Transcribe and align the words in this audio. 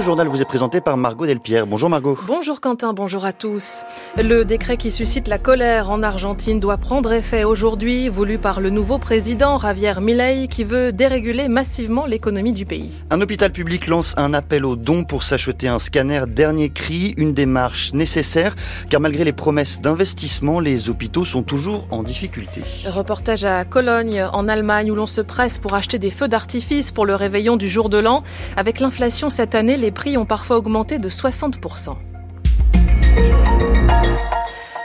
Le 0.00 0.06
journal 0.06 0.28
vous 0.28 0.40
est 0.40 0.46
présenté 0.46 0.80
par 0.80 0.96
Margot 0.96 1.26
Delpierre. 1.26 1.66
Bonjour 1.66 1.90
Margot. 1.90 2.16
Bonjour 2.26 2.62
Quentin, 2.62 2.94
bonjour 2.94 3.26
à 3.26 3.34
tous. 3.34 3.82
Le 4.16 4.44
décret 4.44 4.78
qui 4.78 4.90
suscite 4.90 5.28
la 5.28 5.36
colère 5.36 5.90
en 5.90 6.02
Argentine 6.02 6.58
doit 6.58 6.78
prendre 6.78 7.12
effet 7.12 7.44
aujourd'hui, 7.44 8.08
voulu 8.08 8.38
par 8.38 8.62
le 8.62 8.70
nouveau 8.70 8.96
président 8.96 9.58
Javier 9.58 9.92
Milei 10.00 10.48
qui 10.48 10.64
veut 10.64 10.90
déréguler 10.90 11.48
massivement 11.48 12.06
l'économie 12.06 12.54
du 12.54 12.64
pays. 12.64 12.92
Un 13.10 13.20
hôpital 13.20 13.52
public 13.52 13.88
lance 13.88 14.14
un 14.16 14.32
appel 14.32 14.64
aux 14.64 14.74
dons 14.74 15.04
pour 15.04 15.22
s'acheter 15.22 15.68
un 15.68 15.78
scanner 15.78 16.22
dernier 16.26 16.70
cri, 16.70 17.12
une 17.18 17.34
démarche 17.34 17.92
nécessaire 17.92 18.56
car 18.88 19.02
malgré 19.02 19.24
les 19.24 19.34
promesses 19.34 19.82
d'investissement, 19.82 20.60
les 20.60 20.88
hôpitaux 20.88 21.26
sont 21.26 21.42
toujours 21.42 21.86
en 21.90 22.02
difficulté. 22.02 22.62
Reportage 22.86 23.44
à 23.44 23.66
Cologne 23.66 24.26
en 24.32 24.48
Allemagne 24.48 24.90
où 24.90 24.94
l'on 24.94 25.04
se 25.04 25.20
presse 25.20 25.58
pour 25.58 25.74
acheter 25.74 25.98
des 25.98 26.10
feux 26.10 26.28
d'artifice 26.28 26.90
pour 26.90 27.04
le 27.04 27.14
réveillon 27.14 27.58
du 27.58 27.68
jour 27.68 27.90
de 27.90 27.98
l'an. 27.98 28.22
Avec 28.56 28.80
l'inflation 28.80 29.28
cette 29.28 29.54
année, 29.54 29.76
les 29.76 29.89
prix 29.90 30.16
ont 30.16 30.26
parfois 30.26 30.58
augmenté 30.58 30.98
de 30.98 31.08
60%. 31.08 31.96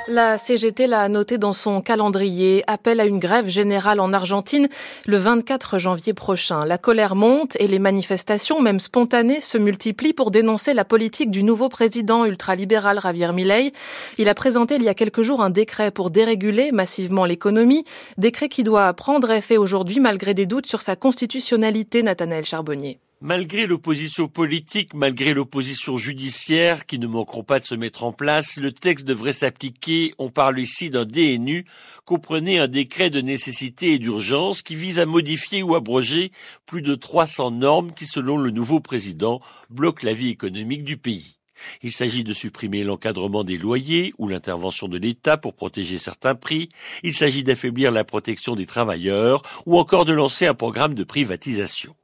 La 0.08 0.38
CGT 0.38 0.86
l'a 0.86 1.10
noté 1.10 1.40
dans 1.40 1.54
son 1.54 1.82
calendrier, 1.82 2.64
appelle 2.68 3.00
à 3.00 3.06
une 3.06 3.18
grève 3.18 3.50
générale 3.50 4.00
en 4.00 4.14
Argentine 4.14 4.70
le 5.08 5.18
24 5.18 5.80
janvier 5.80 6.14
prochain. 6.14 6.64
La 6.64 6.78
colère 6.78 7.16
monte 7.16 7.56
et 7.60 7.68
les 7.68 7.80
manifestations, 7.80 8.62
même 8.62 8.80
spontanées, 8.80 9.42
se 9.42 9.58
multiplient 9.58 10.14
pour 10.14 10.30
dénoncer 10.30 10.76
la 10.76 10.86
politique 10.86 11.32
du 11.32 11.42
nouveau 11.42 11.70
président 11.70 12.24
ultralibéral 12.24 13.02
Javier 13.02 13.34
Milei. 13.34 13.74
Il 14.20 14.30
a 14.30 14.36
présenté 14.36 14.76
il 14.76 14.84
y 14.84 14.90
a 14.90 14.94
quelques 14.94 15.24
jours 15.24 15.42
un 15.42 15.50
décret 15.50 15.90
pour 15.90 16.12
déréguler 16.12 16.72
massivement 16.72 17.26
l'économie, 17.26 17.84
décret 18.20 18.48
qui 18.48 18.64
doit 18.64 18.94
prendre 18.94 19.32
effet 19.32 19.58
aujourd'hui 19.58 20.00
malgré 20.00 20.36
des 20.36 20.46
doutes 20.46 20.68
sur 20.68 20.84
sa 20.84 20.96
constitutionnalité, 20.96 22.04
Nathanaël 22.04 22.46
Charbonnier. 22.46 23.00
Malgré 23.28 23.66
l'opposition 23.66 24.28
politique, 24.28 24.94
malgré 24.94 25.34
l'opposition 25.34 25.98
judiciaire 25.98 26.86
qui 26.86 27.00
ne 27.00 27.08
manqueront 27.08 27.44
pas 27.44 27.60
de 27.60 27.66
se 27.66 27.74
mettre 27.74 28.04
en 28.04 28.12
place, 28.12 28.58
le 28.58 28.72
texte 28.72 29.04
devrait 29.04 29.34
s'appliquer, 29.34 30.14
on 30.20 30.30
parle 30.30 30.60
ici 30.60 30.92
d'un 30.92 31.06
DNU, 31.06 31.66
comprenait 32.06 32.60
un 32.60 32.68
décret 32.68 33.10
de 33.10 33.22
nécessité 33.22 33.94
et 33.94 33.98
d'urgence 33.98 34.62
qui 34.62 34.76
vise 34.76 35.00
à 35.00 35.08
modifier 35.08 35.64
ou 35.64 35.74
abroger 35.74 36.32
plus 36.68 36.84
de 36.84 36.94
300 36.94 37.50
normes 37.50 37.96
qui, 37.96 38.06
selon 38.06 38.38
le 38.38 38.52
nouveau 38.52 38.80
président, 38.80 39.42
bloquent 39.72 40.06
la 40.06 40.14
vie 40.14 40.30
économique 40.30 40.84
du 40.84 40.98
pays. 40.98 41.38
Il 41.82 41.94
s'agit 41.94 42.24
de 42.24 42.32
supprimer 42.32 42.84
l'encadrement 42.84 43.44
des 43.44 43.58
loyers 43.58 44.14
ou 44.20 44.28
l'intervention 44.28 44.88
de 44.88 45.00
l'État 45.00 45.38
pour 45.38 45.56
protéger 45.56 45.98
certains 45.98 46.36
prix, 46.36 46.70
il 47.02 47.16
s'agit 47.16 47.44
d'affaiblir 47.44 47.90
la 47.90 48.04
protection 48.04 48.56
des 48.56 48.68
travailleurs 48.68 49.42
ou 49.66 49.80
encore 49.80 50.06
de 50.06 50.14
lancer 50.14 50.46
un 50.46 50.54
programme 50.54 50.94
de 50.94 51.04
privatisation. 51.04 51.96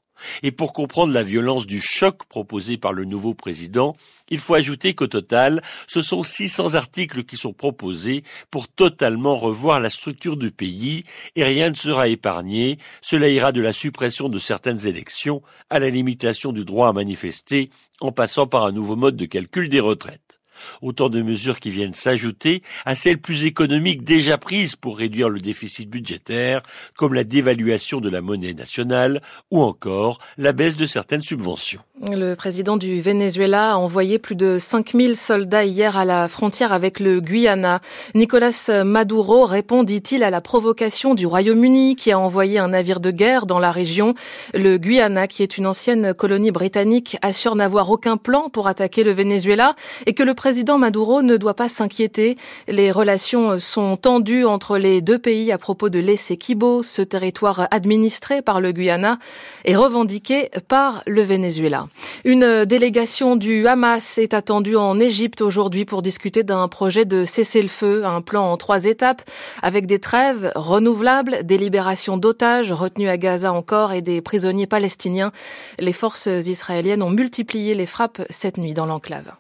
Et 0.44 0.52
pour 0.52 0.74
comprendre 0.74 1.14
la 1.14 1.24
violence 1.24 1.68
du 1.68 1.80
choc 1.80 2.26
proposé 2.26 2.78
par 2.78 2.94
le 2.94 3.06
nouveau 3.06 3.34
président, 3.34 3.96
il 4.30 4.40
faut 4.40 4.54
ajouter 4.54 4.94
qu'au 4.94 5.08
total, 5.08 5.62
ce 5.88 6.02
sont 6.02 6.24
600 6.24 6.76
articles 6.76 7.24
qui 7.24 7.38
sont 7.38 7.54
proposés 7.54 8.24
pour 8.50 8.68
totalement 8.68 9.36
revoir 9.36 9.80
la 9.80 9.90
structure 9.90 10.38
du 10.38 10.52
pays 10.52 11.04
et 11.36 11.44
rien 11.44 11.70
ne 11.70 11.76
sera 11.76 12.08
épargné. 12.08 12.78
Cela 13.02 13.30
ira 13.30 13.52
de 13.52 13.62
la 13.62 13.74
suppression 13.74 14.30
de 14.30 14.40
certaines 14.40 14.88
élections 14.88 15.42
à 15.70 15.80
la 15.80 15.90
limitation 15.90 16.52
du 16.52 16.66
droit 16.66 16.90
à 16.90 16.94
manifester 16.94 17.70
en 18.00 18.12
passant 18.12 18.48
par 18.48 18.66
un 18.66 18.72
nouveau 18.72 18.96
mode 18.96 19.16
de 19.16 19.26
calcul 19.26 19.70
des 19.70 19.80
retraites. 19.80 20.41
Autant 20.82 21.10
de 21.10 21.22
mesures 21.22 21.60
qui 21.60 21.70
viennent 21.70 21.94
s'ajouter 21.94 22.62
à 22.86 22.96
celles 22.96 23.20
plus 23.20 23.46
économiques 23.46 24.04
déjà 24.04 24.38
prises 24.38 24.76
pour 24.76 24.98
réduire 24.98 25.30
le 25.30 25.40
déficit 25.40 25.90
budgétaire, 25.90 26.62
comme 26.96 27.14
la 27.14 27.24
dévaluation 27.24 28.02
de 28.02 28.10
la 28.10 28.22
monnaie 28.22 28.54
nationale 28.54 29.22
ou 29.50 29.62
encore 29.62 30.20
la 30.38 30.52
baisse 30.52 30.76
de 30.76 30.86
certaines 30.86 31.22
subventions. 31.22 31.82
Le 32.12 32.34
président 32.34 32.78
du 32.78 33.00
Venezuela 33.00 33.74
a 33.74 33.76
envoyé 33.76 34.18
plus 34.18 34.36
de 34.36 34.58
5000 34.58 35.16
soldats 35.16 35.66
hier 35.66 35.98
à 35.98 36.06
la 36.06 36.28
frontière 36.28 36.74
avec 36.74 37.00
le 37.00 37.22
Guyana. 37.22 37.80
Nicolas 38.16 38.72
Maduro 38.84 39.46
répond, 39.46 39.84
dit-il, 39.84 40.24
à 40.24 40.30
la 40.30 40.42
provocation 40.42 41.14
du 41.14 41.28
Royaume-Uni 41.28 41.96
qui 41.96 42.12
a 42.12 42.20
envoyé 42.20 42.58
un 42.58 42.70
navire 42.70 43.00
de 43.00 43.12
guerre 43.12 43.46
dans 43.46 43.60
la 43.60 43.72
région. 43.72 44.16
Le 44.54 44.78
Guyana, 44.78 45.28
qui 45.28 45.44
est 45.44 45.58
une 45.58 45.68
ancienne 45.68 46.14
colonie 46.14 46.52
britannique, 46.52 47.18
assure 47.22 47.56
n'avoir 47.56 47.90
aucun 47.92 48.18
plan 48.18 48.50
pour 48.50 48.68
attaquer 48.68 49.04
le 49.04 49.12
Venezuela 49.12 49.76
et 50.06 50.14
que 50.14 50.24
le 50.24 50.34
président 50.34 50.51
Maduro 50.78 51.22
ne 51.22 51.38
doit 51.38 51.54
pas 51.54 51.70
s'inquiéter. 51.70 52.38
Les 52.68 52.92
relations 52.92 53.58
sont 53.58 53.98
tendues 53.98 54.46
entre 54.46 54.78
les 54.78 55.02
deux 55.02 55.20
pays 55.20 55.52
à 55.52 55.58
propos 55.58 55.90
de 55.90 56.00
l'Essequibo, 56.00 56.84
ce 56.84 57.02
territoire 57.02 57.68
administré 57.72 58.42
par 58.42 58.62
le 58.62 58.72
Guyana 58.72 59.18
et 59.66 59.76
revendiqué 59.76 60.50
par 60.68 61.04
le 61.08 61.22
Venezuela. 61.22 61.88
Une 62.26 62.66
délégation 62.66 63.36
du 63.36 63.66
Hamas 63.68 64.18
est 64.18 64.34
attendue 64.34 64.76
en 64.76 65.00
Égypte 65.00 65.42
aujourd'hui 65.42 65.86
pour 65.86 66.02
discuter 66.02 66.44
d'un 66.44 66.68
projet 66.68 67.06
de 67.06 67.26
cessez-le-feu, 67.26 68.06
un 68.06 68.22
plan 68.22 68.52
en 68.52 68.58
trois 68.58 68.86
étapes, 68.86 69.22
avec 69.62 69.88
des 69.88 70.00
trêves 70.00 70.52
renouvelables, 70.56 71.44
des 71.44 71.58
libérations 71.58 72.18
d'otages 72.18 72.72
retenus 72.72 73.10
à 73.10 73.18
Gaza 73.18 73.54
encore 73.54 73.94
et 73.94 74.02
des 74.02 74.22
prisonniers 74.22 74.68
palestiniens. 74.68 75.32
Les 75.80 75.94
forces 75.94 76.28
israéliennes 76.28 77.04
ont 77.04 77.10
multiplié 77.10 77.74
les 77.74 77.86
frappes 77.86 78.22
cette 78.30 78.58
nuit 78.58 78.74
dans 78.74 78.86
l'enclave. 78.86 79.32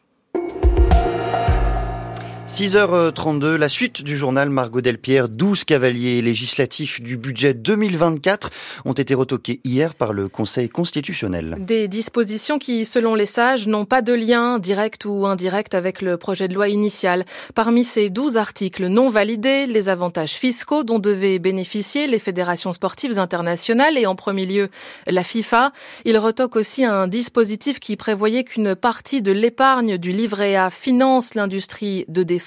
6h32, 2.47 3.55
la 3.55 3.69
suite 3.69 4.01
du 4.01 4.17
journal 4.17 4.49
Margot 4.49 4.81
Delpierre. 4.81 5.29
12 5.29 5.63
cavaliers 5.63 6.21
législatifs 6.21 6.99
du 7.01 7.15
budget 7.15 7.53
2024 7.53 8.49
ont 8.83 8.91
été 8.91 9.13
retoqués 9.13 9.61
hier 9.63 9.95
par 9.95 10.11
le 10.11 10.27
Conseil 10.27 10.67
constitutionnel. 10.67 11.55
Des 11.59 11.87
dispositions 11.87 12.59
qui, 12.59 12.85
selon 12.85 13.15
les 13.15 13.25
sages, 13.25 13.67
n'ont 13.67 13.85
pas 13.85 14.01
de 14.01 14.11
lien 14.11 14.59
direct 14.59 15.05
ou 15.05 15.27
indirect 15.27 15.75
avec 15.75 16.01
le 16.01 16.17
projet 16.17 16.49
de 16.49 16.53
loi 16.53 16.67
initial. 16.67 17.25
Parmi 17.55 17.85
ces 17.85 18.09
12 18.09 18.35
articles 18.35 18.87
non 18.87 19.09
validés, 19.09 19.65
les 19.65 19.87
avantages 19.87 20.33
fiscaux 20.33 20.83
dont 20.83 20.99
devaient 20.99 21.39
bénéficier 21.39 22.05
les 22.05 22.19
fédérations 22.19 22.73
sportives 22.73 23.17
internationales 23.17 23.97
et 23.97 24.05
en 24.05 24.15
premier 24.15 24.45
lieu 24.45 24.69
la 25.07 25.23
FIFA. 25.23 25.71
Il 26.03 26.17
retoque 26.17 26.57
aussi 26.57 26.83
un 26.83 27.07
dispositif 27.07 27.79
qui 27.79 27.95
prévoyait 27.95 28.43
qu'une 28.43 28.75
partie 28.75 29.21
de 29.21 29.31
l'épargne 29.31 29.97
du 29.97 30.11
livret 30.11 30.55
A 30.55 30.69
finance 30.69 31.33
l'industrie 31.33 32.03
de 32.09 32.23
défense 32.23 32.40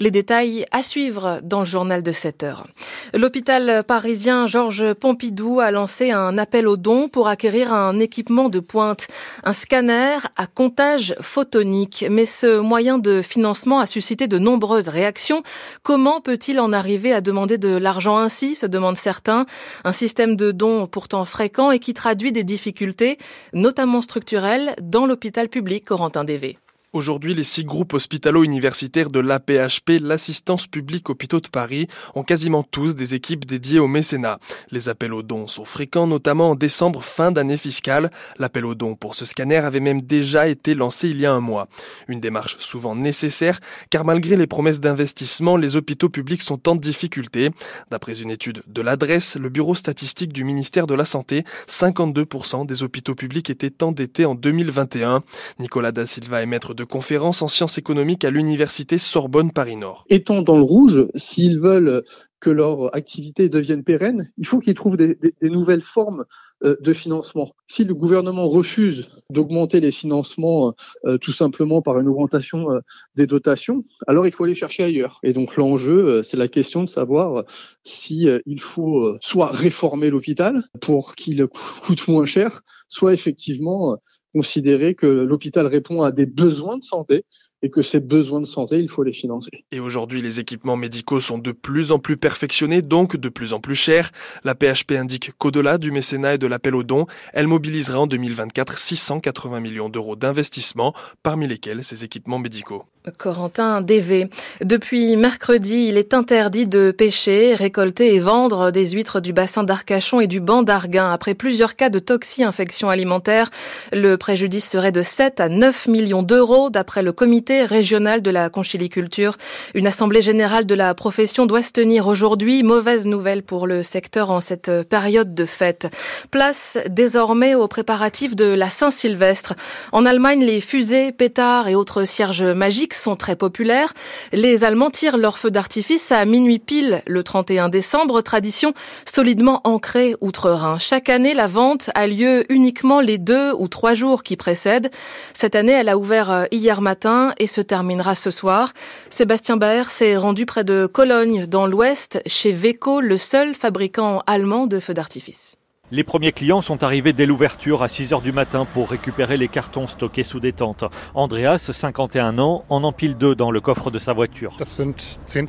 les 0.00 0.10
détails 0.10 0.66
à 0.70 0.82
suivre 0.82 1.40
dans 1.42 1.60
le 1.60 1.66
journal 1.66 2.02
de 2.02 2.12
7 2.12 2.42
heures. 2.42 2.66
L'hôpital 3.12 3.84
parisien 3.86 4.46
Georges 4.46 4.92
Pompidou 4.94 5.60
a 5.60 5.70
lancé 5.70 6.10
un 6.10 6.36
appel 6.38 6.68
aux 6.68 6.76
dons 6.76 7.08
pour 7.08 7.28
acquérir 7.28 7.72
un 7.72 7.98
équipement 8.00 8.48
de 8.48 8.60
pointe, 8.60 9.08
un 9.44 9.52
scanner 9.52 10.18
à 10.36 10.46
comptage 10.46 11.14
photonique. 11.20 12.04
Mais 12.10 12.26
ce 12.26 12.58
moyen 12.58 12.98
de 12.98 13.22
financement 13.22 13.78
a 13.78 13.86
suscité 13.86 14.26
de 14.26 14.38
nombreuses 14.38 14.88
réactions. 14.88 15.42
Comment 15.82 16.20
peut-il 16.20 16.60
en 16.60 16.72
arriver 16.72 17.12
à 17.12 17.20
demander 17.20 17.58
de 17.58 17.76
l'argent 17.76 18.16
ainsi, 18.16 18.54
se 18.54 18.66
demandent 18.66 18.96
certains. 18.96 19.46
Un 19.84 19.92
système 19.92 20.36
de 20.36 20.52
dons 20.52 20.86
pourtant 20.86 21.24
fréquent 21.24 21.70
et 21.70 21.78
qui 21.78 21.94
traduit 21.94 22.32
des 22.32 22.44
difficultés, 22.44 23.18
notamment 23.52 24.02
structurelles, 24.02 24.74
dans 24.80 25.06
l'hôpital 25.06 25.48
public 25.48 25.84
Corentin 25.84 26.24
Dévé. 26.24 26.58
Aujourd'hui, 26.94 27.34
les 27.34 27.42
six 27.42 27.64
groupes 27.64 27.92
hospitalo-universitaires 27.92 29.10
de 29.10 29.18
l'APHP, 29.18 29.98
l'assistance 30.00 30.68
publique 30.68 31.10
hôpitaux 31.10 31.40
de 31.40 31.48
Paris, 31.48 31.88
ont 32.14 32.22
quasiment 32.22 32.62
tous 32.62 32.94
des 32.94 33.16
équipes 33.16 33.46
dédiées 33.46 33.80
au 33.80 33.88
mécénat. 33.88 34.38
Les 34.70 34.88
appels 34.88 35.12
aux 35.12 35.24
dons 35.24 35.48
sont 35.48 35.64
fréquents, 35.64 36.06
notamment 36.06 36.50
en 36.50 36.54
décembre, 36.54 37.02
fin 37.02 37.32
d'année 37.32 37.56
fiscale. 37.56 38.10
L'appel 38.38 38.64
aux 38.64 38.76
dons 38.76 38.94
pour 38.94 39.16
ce 39.16 39.24
scanner 39.24 39.56
avait 39.56 39.80
même 39.80 40.02
déjà 40.02 40.46
été 40.46 40.76
lancé 40.76 41.08
il 41.08 41.20
y 41.20 41.26
a 41.26 41.32
un 41.32 41.40
mois. 41.40 41.66
Une 42.06 42.20
démarche 42.20 42.58
souvent 42.60 42.94
nécessaire, 42.94 43.58
car 43.90 44.04
malgré 44.04 44.36
les 44.36 44.46
promesses 44.46 44.78
d'investissement, 44.78 45.56
les 45.56 45.74
hôpitaux 45.74 46.10
publics 46.10 46.42
sont 46.42 46.68
en 46.68 46.76
difficulté. 46.76 47.50
D'après 47.90 48.20
une 48.20 48.30
étude 48.30 48.62
de 48.68 48.82
l'adresse, 48.82 49.34
le 49.34 49.48
bureau 49.48 49.74
statistique 49.74 50.32
du 50.32 50.44
ministère 50.44 50.86
de 50.86 50.94
la 50.94 51.04
Santé, 51.04 51.42
52% 51.66 52.66
des 52.66 52.84
hôpitaux 52.84 53.16
publics 53.16 53.50
étaient 53.50 53.82
endettés 53.82 54.26
en 54.26 54.36
2021. 54.36 55.24
Nicolas 55.58 55.90
Da 55.90 56.06
Silva 56.06 56.40
est 56.40 56.46
maître 56.46 56.72
de 56.72 56.83
conférence 56.84 57.42
en 57.42 57.48
sciences 57.48 57.78
économiques 57.78 58.24
à 58.24 58.30
l'université 58.30 58.98
Sorbonne 58.98 59.52
Paris-Nord. 59.52 60.04
Étant 60.08 60.42
dans 60.42 60.56
le 60.56 60.62
rouge, 60.62 61.06
s'ils 61.14 61.58
veulent 61.58 62.04
que 62.44 62.50
leur 62.50 62.94
activité 62.94 63.48
devienne 63.48 63.82
pérenne, 63.84 64.30
il 64.36 64.46
faut 64.46 64.60
qu'ils 64.60 64.74
trouvent 64.74 64.98
des, 64.98 65.16
nouvelles 65.40 65.80
formes 65.80 66.26
euh, 66.62 66.76
de 66.78 66.92
financement. 66.92 67.54
Si 67.66 67.84
le 67.84 67.94
gouvernement 67.94 68.46
refuse 68.48 69.08
d'augmenter 69.30 69.80
les 69.80 69.90
financements 69.90 70.74
euh, 71.06 71.16
tout 71.16 71.32
simplement 71.32 71.80
par 71.80 71.98
une 71.98 72.06
augmentation 72.06 72.70
euh, 72.70 72.80
des 73.16 73.26
dotations, 73.26 73.84
alors 74.06 74.26
il 74.26 74.32
faut 74.32 74.44
aller 74.44 74.54
chercher 74.54 74.82
ailleurs. 74.82 75.20
Et 75.22 75.32
donc 75.32 75.56
l'enjeu, 75.56 76.22
c'est 76.22 76.36
la 76.36 76.48
question 76.48 76.84
de 76.84 76.90
savoir 76.90 77.44
si 77.82 78.28
il 78.44 78.60
faut 78.60 79.16
soit 79.22 79.50
réformer 79.50 80.10
l'hôpital 80.10 80.64
pour 80.82 81.14
qu'il 81.14 81.46
coûte 81.82 82.06
moins 82.08 82.26
cher, 82.26 82.60
soit 82.88 83.14
effectivement 83.14 83.96
considérer 84.34 84.94
que 84.94 85.06
l'hôpital 85.06 85.66
répond 85.66 86.02
à 86.02 86.10
des 86.12 86.26
besoins 86.26 86.76
de 86.76 86.82
santé 86.82 87.24
et 87.62 87.70
que 87.70 87.80
ces 87.80 88.00
besoins 88.00 88.42
de 88.42 88.46
santé, 88.46 88.76
il 88.76 88.90
faut 88.90 89.02
les 89.02 89.12
financer. 89.12 89.50
Et 89.72 89.80
aujourd'hui, 89.80 90.20
les 90.20 90.38
équipements 90.38 90.76
médicaux 90.76 91.20
sont 91.20 91.38
de 91.38 91.50
plus 91.50 91.92
en 91.92 91.98
plus 91.98 92.18
perfectionnés, 92.18 92.82
donc 92.82 93.16
de 93.16 93.28
plus 93.30 93.54
en 93.54 93.60
plus 93.60 93.74
chers. 93.74 94.10
La 94.44 94.54
PHP 94.54 94.92
indique 94.92 95.32
qu'au-delà 95.38 95.78
du 95.78 95.90
mécénat 95.90 96.34
et 96.34 96.38
de 96.38 96.46
l'appel 96.46 96.74
aux 96.74 96.82
dons, 96.82 97.06
elle 97.32 97.46
mobilisera 97.46 98.00
en 98.00 98.06
2024 98.06 98.78
680 98.78 99.60
millions 99.60 99.88
d'euros 99.88 100.14
d'investissement, 100.14 100.92
parmi 101.22 101.48
lesquels 101.48 101.82
ces 101.82 102.04
équipements 102.04 102.38
médicaux. 102.38 102.84
Corentin 103.12 103.82
DV. 103.82 104.28
Depuis 104.62 105.14
mercredi, 105.16 105.88
il 105.88 105.98
est 105.98 106.14
interdit 106.14 106.66
de 106.66 106.90
pêcher, 106.90 107.54
récolter 107.54 108.14
et 108.14 108.18
vendre 108.18 108.70
des 108.70 108.92
huîtres 108.92 109.20
du 109.20 109.34
bassin 109.34 109.62
d'Arcachon 109.62 110.20
et 110.20 110.26
du 110.26 110.40
banc 110.40 110.62
d'Arguin. 110.62 111.10
Après 111.10 111.34
plusieurs 111.34 111.76
cas 111.76 111.90
de 111.90 111.98
toxi-infection 111.98 112.88
alimentaire, 112.88 113.50
le 113.92 114.16
préjudice 114.16 114.66
serait 114.70 114.90
de 114.90 115.02
7 115.02 115.40
à 115.40 115.50
9 115.50 115.88
millions 115.88 116.22
d'euros 116.22 116.70
d'après 116.70 117.02
le 117.02 117.12
comité 117.12 117.66
régional 117.66 118.22
de 118.22 118.30
la 118.30 118.48
conchiliculture. 118.48 119.36
Une 119.74 119.86
assemblée 119.86 120.22
générale 120.22 120.64
de 120.64 120.74
la 120.74 120.94
profession 120.94 121.44
doit 121.44 121.62
se 121.62 121.72
tenir 121.72 122.08
aujourd'hui. 122.08 122.62
Mauvaise 122.62 123.06
nouvelle 123.06 123.42
pour 123.42 123.66
le 123.66 123.82
secteur 123.82 124.30
en 124.30 124.40
cette 124.40 124.70
période 124.88 125.34
de 125.34 125.44
fête. 125.44 125.88
Place 126.30 126.78
désormais 126.88 127.54
aux 127.54 127.68
préparatifs 127.68 128.34
de 128.34 128.46
la 128.46 128.70
Saint-Sylvestre. 128.70 129.54
En 129.92 130.06
Allemagne, 130.06 130.42
les 130.42 130.62
fusées, 130.62 131.12
pétards 131.12 131.68
et 131.68 131.74
autres 131.74 132.04
cierges 132.06 132.44
magiques 132.44 132.93
sont 132.96 133.16
très 133.16 133.36
populaires. 133.36 133.92
Les 134.32 134.64
Allemands 134.64 134.90
tirent 134.90 135.16
leur 135.16 135.38
feu 135.38 135.50
d'artifice 135.50 136.12
à 136.12 136.24
minuit 136.24 136.58
pile 136.58 137.02
le 137.06 137.22
31 137.22 137.68
décembre, 137.68 138.20
tradition 138.22 138.74
solidement 139.04 139.60
ancrée 139.64 140.14
outre-Rhin. 140.20 140.78
Chaque 140.78 141.08
année, 141.08 141.34
la 141.34 141.46
vente 141.46 141.90
a 141.94 142.06
lieu 142.06 142.44
uniquement 142.52 143.00
les 143.00 143.18
deux 143.18 143.52
ou 143.52 143.68
trois 143.68 143.94
jours 143.94 144.22
qui 144.22 144.36
précèdent. 144.36 144.90
Cette 145.32 145.54
année, 145.54 145.72
elle 145.72 145.88
a 145.88 145.98
ouvert 145.98 146.30
euh, 146.30 146.44
hier 146.50 146.80
matin 146.80 147.32
et 147.38 147.46
se 147.46 147.60
terminera 147.60 148.14
ce 148.14 148.30
soir. 148.30 148.72
Sébastien 149.10 149.56
Baer 149.56 149.90
s'est 149.90 150.16
rendu 150.16 150.46
près 150.46 150.64
de 150.64 150.86
Cologne, 150.86 151.46
dans 151.46 151.66
l'ouest, 151.66 152.20
chez 152.26 152.52
Veco, 152.52 153.00
le 153.00 153.16
seul 153.16 153.54
fabricant 153.54 154.22
allemand 154.26 154.66
de 154.66 154.80
feux 154.80 154.94
d'artifice. 154.94 155.56
Les 155.92 156.02
premiers 156.02 156.32
clients 156.32 156.62
sont 156.62 156.82
arrivés 156.82 157.12
dès 157.12 157.26
l'ouverture 157.26 157.82
à 157.82 157.88
6 157.88 158.14
heures 158.14 158.22
du 158.22 158.32
matin 158.32 158.66
pour 158.72 158.88
récupérer 158.88 159.36
les 159.36 159.48
cartons 159.48 159.86
stockés 159.86 160.22
sous 160.22 160.40
des 160.40 160.54
tentes. 160.54 160.84
Andreas, 161.14 161.58
51 161.58 162.38
ans, 162.38 162.64
en 162.70 162.84
empile 162.84 163.18
deux 163.18 163.34
dans 163.34 163.50
le 163.50 163.60
coffre 163.60 163.90
de 163.90 163.98
sa 163.98 164.14
voiture. 164.14 164.56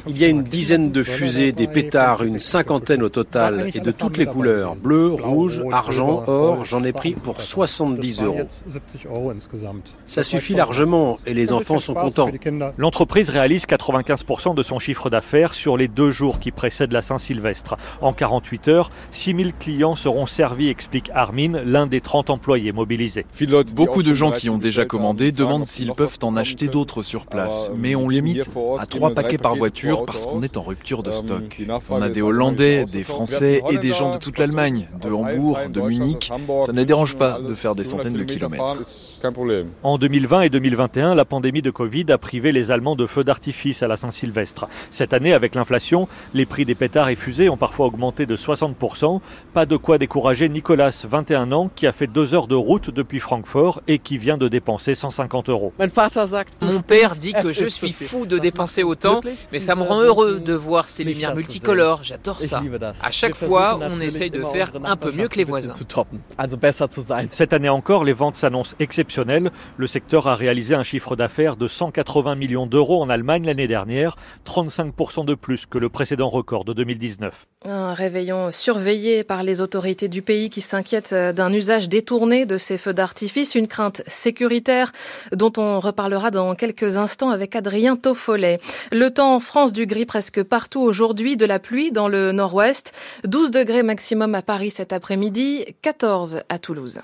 Il 0.08 0.18
y 0.18 0.26
a 0.26 0.28
une 0.28 0.44
dizaine 0.44 0.92
de 0.92 1.04
fusées, 1.04 1.54
des 1.54 1.68
pétards, 1.68 2.22
une 2.22 2.40
cinquantaine 2.40 3.02
au 3.02 3.08
total, 3.08 3.72
et 3.74 3.80
de 3.80 3.92
toutes 3.92 4.18
les 4.18 4.26
couleurs. 4.26 4.76
Bleu, 4.76 5.14
rouge, 5.14 5.64
argent, 5.72 6.26
or, 6.28 6.66
j'en 6.66 6.84
ai 6.84 6.92
pris 6.92 7.14
pour 7.14 7.40
70 7.40 8.24
euros. 8.24 8.42
Ça 10.06 10.22
suffit 10.22 10.54
largement 10.54 11.16
et 11.26 11.34
les 11.34 11.54
enfants 11.54 11.80
sont 11.80 11.94
contents. 11.94 12.30
L'entreprise 12.78 13.30
réalise 13.30 13.66
95% 13.66 14.54
de 14.54 14.64
son 14.64 14.80
chiffre 14.80 15.10
d'affaires 15.10 15.54
sur 15.54 15.78
les 15.78 15.88
deux 15.88 16.12
jours 16.12 16.40
qui 16.40 16.52
précèdent 16.52 16.92
la 16.92 17.02
Saint-Sylvestre. 17.02 17.78
En 18.02 18.12
48 18.12 18.68
heures, 18.68 18.90
6000 19.12 19.54
clients 19.54 19.96
seront 19.96 20.25
servi, 20.26 20.70
explique 20.70 21.10
Armin, 21.14 21.62
l'un 21.64 21.88
des 21.88 22.02
30 22.02 22.30
employés 22.30 22.72
mobilisés. 22.72 23.26
Beaucoup 23.76 24.04
de 24.04 24.14
gens 24.14 24.32
qui 24.32 24.50
ont 24.50 24.58
déjà 24.58 24.86
commandé 24.86 25.32
demandent 25.32 25.66
s'ils 25.66 25.94
peuvent 25.94 26.18
en 26.24 26.36
acheter 26.36 26.68
d'autres 26.68 27.04
sur 27.04 27.26
place, 27.26 27.72
mais 27.76 27.96
on 27.96 28.10
limite 28.10 28.50
à 28.80 28.86
trois 28.86 29.12
paquets 29.12 29.38
par 29.38 29.56
voiture 29.56 30.06
parce 30.06 30.26
qu'on 30.26 30.42
est 30.42 30.58
en 30.58 30.62
rupture 30.62 31.04
de 31.04 31.12
stock. 31.12 31.62
On 31.90 32.02
a 32.02 32.10
des 32.10 32.22
Hollandais, 32.22 32.86
des 32.86 33.04
Français 33.04 33.62
et 33.70 33.78
des 33.78 33.94
gens 33.94 34.12
de 34.12 34.18
toute 34.18 34.40
l'Allemagne, 34.40 34.88
de 35.02 35.12
Hambourg, 35.12 35.60
de 35.70 35.82
Munich. 35.82 36.32
Ça 36.66 36.72
ne 36.72 36.78
les 36.78 36.86
dérange 36.86 37.16
pas 37.16 37.40
de 37.40 37.54
faire 37.54 37.76
des 37.76 37.84
centaines 37.84 38.14
de 38.14 38.24
kilomètres. 38.24 38.78
En 39.84 39.98
2020 39.98 40.42
et 40.42 40.50
2021, 40.50 41.16
la 41.16 41.26
pandémie 41.26 41.62
de 41.62 41.72
Covid 41.72 42.06
a 42.10 42.18
privé 42.18 42.52
les 42.52 42.72
Allemands 42.72 42.96
de 42.96 43.06
feux 43.06 43.24
d'artifice 43.24 43.84
à 43.84 43.88
la 43.88 43.98
Saint-Sylvestre. 43.98 44.68
Cette 44.92 45.14
année, 45.14 45.34
avec 45.34 45.56
l'inflation, 45.56 46.08
les 46.34 46.46
prix 46.46 46.66
des 46.66 46.76
pétards 46.76 47.10
et 47.10 47.16
fusées 47.16 47.50
ont 47.50 47.58
parfois 47.58 47.86
augmenté 47.86 48.26
de 48.26 48.36
60%. 48.36 49.20
Pas 49.54 49.66
de 49.66 49.78
quoi 49.78 49.98
découvrir 49.98 50.15
encourager 50.16 50.48
Nicolas, 50.48 50.92
21 51.10 51.52
ans, 51.52 51.70
qui 51.76 51.88
a 51.88 51.92
fait 51.92 52.08
deux 52.08 52.34
heures 52.34 52.48
de 52.48 52.56
route 52.56 52.90
depuis 52.90 53.20
Francfort 53.20 53.82
et 53.90 54.00
qui 54.00 54.18
vient 54.18 54.38
de 54.38 54.48
dépenser 54.48 54.96
150 54.96 55.50
euros. 55.50 55.74
Mon 56.62 56.80
père 56.80 57.16
dit 57.18 57.34
que 57.34 57.52
je 57.52 57.66
suis 57.66 57.92
fou 57.92 58.26
de 58.26 58.38
dépenser 58.38 58.84
autant, 58.84 59.20
mais 59.52 59.60
ça 59.60 59.76
me 59.76 59.82
rend 59.82 60.00
heureux 60.00 60.40
de 60.40 60.54
voir 60.54 60.88
ces 60.88 61.04
lumières 61.04 61.36
multicolores. 61.36 62.06
J'adore 62.06 62.42
ça. 62.42 62.62
À 63.04 63.12
chaque 63.12 63.36
fois, 63.36 63.78
on 63.82 63.98
essaye 63.98 64.30
de 64.30 64.42
faire 64.42 64.72
un 64.86 64.96
peu 64.96 65.12
mieux 65.12 65.28
que 65.28 65.36
les 65.36 65.44
voisins. 65.44 65.74
Cette 67.32 67.52
année 67.52 67.68
encore, 67.68 68.06
les 68.06 68.14
ventes 68.14 68.38
s'annoncent 68.38 68.78
exceptionnelles. 68.80 69.52
Le 69.76 69.86
secteur 69.86 70.30
a 70.30 70.36
réalisé 70.36 70.76
un 70.76 70.84
chiffre 70.84 71.18
d'affaires 71.18 71.58
de 71.58 71.68
180 71.68 72.36
millions 72.36 72.68
d'euros 72.68 73.04
en 73.04 73.10
Allemagne 73.10 73.46
l'année 73.46 73.68
dernière, 73.68 74.16
35% 74.46 75.26
de 75.26 75.36
plus 75.36 75.66
que 75.66 75.78
le 75.78 75.90
précédent 75.90 76.30
record 76.30 76.64
de 76.64 76.72
2019. 76.72 77.48
Un 77.68 77.96
réveillon 77.96 78.52
surveillé 78.52 79.24
par 79.24 79.42
les 79.42 79.60
autorités 79.60 80.08
du 80.08 80.22
pays 80.22 80.52
qui 80.52 80.62
s'inquiète 80.62 81.14
euh, 81.14 81.34
d'un 81.34 81.52
usage 81.52 81.90
détourné 81.90 82.46
de 82.46 82.60
ces 82.60 82.78
feux 82.78 82.94
d'artifice, 82.94 83.56
une 83.56 83.68
crainte 83.68 84.04
sécuritaire 84.06 84.92
dont 85.32 85.52
on 85.58 85.80
reparlera 85.80 86.30
dans 86.30 86.54
quelques 86.54 86.98
instants 86.98 87.32
avec 87.32 87.56
Adrien 87.56 87.96
Toffolet. 87.96 88.60
Le 88.92 89.10
temps 89.10 89.34
en 89.34 89.40
France 89.40 89.74
du 89.74 89.88
gris 89.88 90.06
presque 90.06 90.44
partout 90.44 90.82
aujourd'hui, 90.82 91.38
de 91.38 91.46
la 91.48 91.58
pluie 91.58 91.92
dans 91.92 92.08
le 92.08 92.32
nord-ouest, 92.32 92.94
12 93.24 93.50
degrés 93.50 93.82
maximum 93.82 94.36
à 94.36 94.44
Paris 94.44 94.70
cet 94.70 94.94
après-midi, 94.94 95.66
14 95.82 96.42
à 96.50 96.60
Toulouse. 96.60 97.00